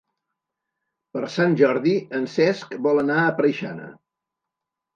[1.17, 3.95] Per Sant Jordi en Cesc vol anar a Preixana.